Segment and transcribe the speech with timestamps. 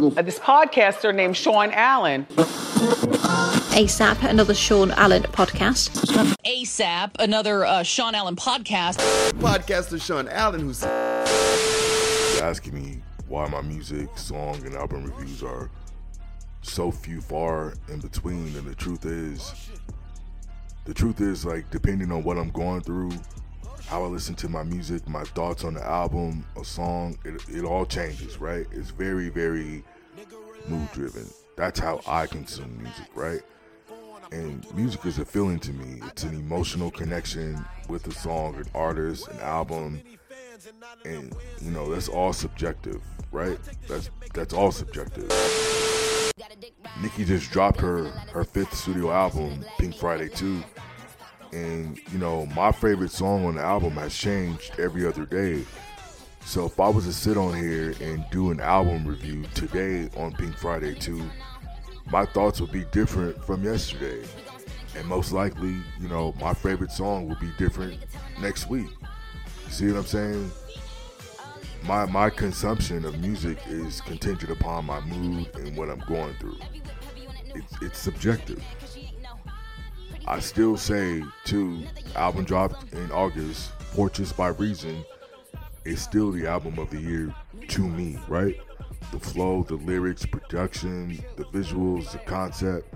[0.24, 2.24] this podcaster named Shawn Allen.
[3.74, 5.90] ASAP, another Shawn Allen podcast.
[6.46, 8.96] ASAP, another uh, Shawn Allen podcast.
[9.32, 10.82] Podcaster Shawn Allen, who's
[12.42, 15.70] asking me why my music, song, and album reviews are
[16.62, 18.56] so few far in between.
[18.56, 19.52] And the truth is,
[20.86, 23.12] the truth is, like, depending on what I'm going through,
[23.86, 27.64] how I listen to my music, my thoughts on the album, a song, it, it
[27.64, 28.64] all changes, right?
[28.72, 29.84] It's very, very
[30.68, 31.26] mood driven.
[31.56, 33.40] That's how I consume music, right?
[34.32, 36.00] And music is a feeling to me.
[36.06, 40.00] It's an emotional connection with a song, an artist, an album.
[41.04, 43.02] And you know, that's all subjective,
[43.32, 43.58] right?
[43.88, 45.30] That's that's all subjective.
[47.02, 50.62] Nicki just dropped her her fifth studio album, Pink Friday 2.
[51.52, 55.64] And you know, my favorite song on the album has changed every other day.
[56.44, 60.32] So if I was to sit on here and do an album review today on
[60.32, 61.22] Pink Friday 2,
[62.10, 64.26] my thoughts would be different from yesterday.
[64.96, 67.98] And most likely, you know, my favorite song will be different
[68.40, 68.88] next week.
[69.68, 70.50] See what I'm saying?
[71.84, 76.58] My my consumption of music is contingent upon my mood and what I'm going through.
[77.54, 78.62] It's it's subjective.
[80.26, 81.84] I still say too,
[82.16, 85.04] album dropped in August, Fortress by Reason
[85.84, 87.34] is still the album of the year
[87.68, 88.56] to me, right?
[89.12, 92.94] The flow, the lyrics, production, the visuals, the concept.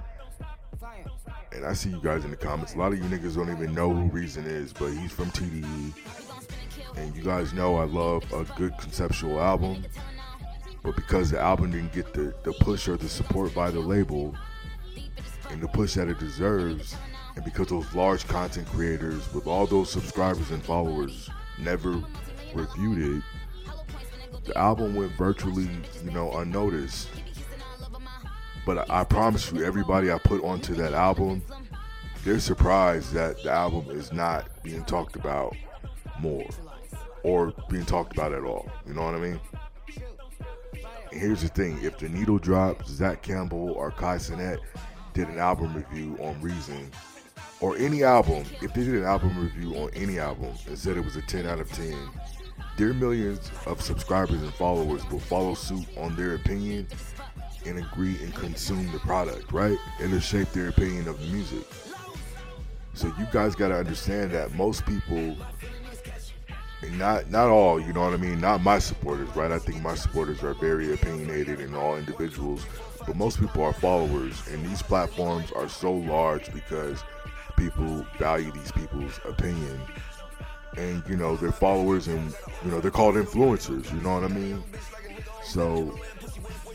[1.52, 2.74] And I see you guys in the comments.
[2.74, 5.92] A lot of you niggas don't even know who Reason is, but he's from TDE.
[6.96, 9.84] And you guys know I love a good conceptual album.
[10.82, 14.36] But because the album didn't get the, the push or the support by the label
[15.50, 16.96] and the push that it deserves,
[17.36, 22.02] and because those large content creators with all those subscribers and followers never
[22.54, 23.22] reviewed it,
[24.44, 25.68] the album went virtually,
[26.04, 27.08] you know, unnoticed.
[28.66, 31.42] But I, I promise you, everybody I put onto that album,
[32.24, 35.54] they're surprised that the album is not being talked about
[36.20, 36.46] more
[37.22, 38.70] or being talked about at all.
[38.86, 39.40] You know what I mean?
[41.10, 44.58] And here's the thing if the needle drops, Zach Campbell or Kai Cenat
[45.14, 46.90] did an album review on Reason,
[47.60, 51.04] or any album, if they did an album review on any album and said it
[51.04, 51.96] was a 10 out of 10,
[52.76, 56.86] their millions of subscribers and followers will follow suit on their opinion
[57.66, 59.78] and agree and consume the product, right?
[60.00, 61.64] It'll shape their opinion of the music.
[62.94, 65.36] So you guys got to understand that most people,
[66.92, 69.50] not not all, you know what I mean, not my supporters, right?
[69.50, 72.66] I think my supporters are very opinionated and all individuals,
[73.06, 77.02] but most people are followers, and these platforms are so large because
[77.56, 79.80] people value these people's opinion
[80.76, 84.28] and you know their followers and you know they're called influencers you know what i
[84.28, 84.62] mean?
[85.42, 85.98] So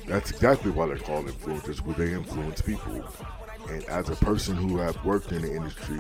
[0.08, 3.04] that's exactly why they're called influencers because they influence people.
[3.70, 6.00] And as a person who have worked in the industry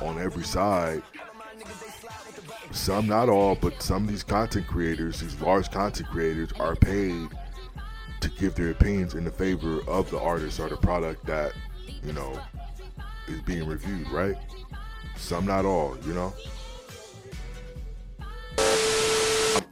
[0.00, 1.02] on every side
[2.72, 7.28] some not all but some of these content creators these large content creators are paid
[8.20, 11.52] to give their opinions in the favor of the artist or the product that
[12.02, 12.38] you know
[13.28, 14.36] is being reviewed right?
[15.16, 16.32] Some not all you know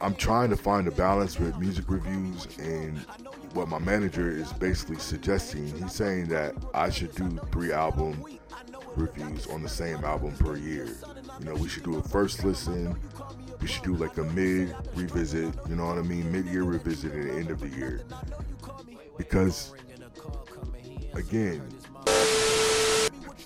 [0.01, 2.97] I'm trying to find a balance with music reviews and
[3.53, 5.67] what my manager is basically suggesting.
[5.67, 8.25] He's saying that I should do three album
[8.95, 10.87] reviews on the same album per year.
[11.39, 12.97] You know, we should do a first listen,
[13.61, 16.31] we should do like a mid revisit, you know what I mean?
[16.31, 18.01] Mid year revisit and end of the year.
[19.19, 19.73] Because,
[21.13, 21.61] again,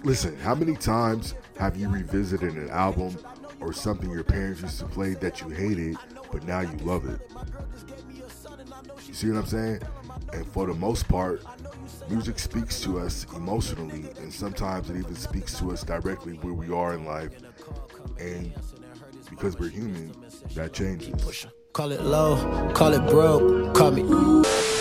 [0.05, 3.17] listen, how many times have you revisited an album
[3.59, 5.97] or something your parents used to play that you hated
[6.35, 7.21] but now you love it.
[9.07, 9.79] You see what I'm saying?
[10.33, 11.41] And for the most part,
[12.09, 16.73] music speaks to us emotionally, and sometimes it even speaks to us directly where we
[16.73, 17.31] are in life.
[18.19, 18.53] And
[19.29, 20.13] because we're human,
[20.55, 21.47] that changes.
[21.71, 22.35] Call it low,
[22.73, 24.74] call it broke, call me.